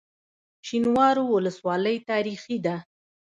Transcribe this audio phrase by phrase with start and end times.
[0.67, 2.75] شینوارو ولسوالۍ تاریخي ده؟